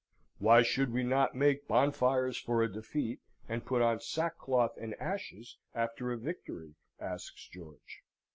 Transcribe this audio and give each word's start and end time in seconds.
"Why 0.39 0.63
should 0.63 0.91
we 0.93 1.03
not 1.03 1.35
make 1.35 1.67
bonfires 1.67 2.35
for 2.39 2.63
a 2.63 2.71
defeat, 2.73 3.19
and 3.47 3.63
put 3.63 3.83
on 3.83 3.99
sackcloth 3.99 4.75
and 4.79 4.95
ashes 4.95 5.59
after 5.75 6.11
a 6.11 6.17
victory?" 6.17 6.73
asks 6.99 7.47
George. 7.47 8.01